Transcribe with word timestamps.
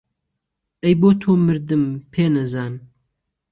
ئهی 0.83 0.93
بۆ 1.01 1.09
تۆ 1.21 1.31
مردم 1.45 1.83
پێنهزان 2.11 2.73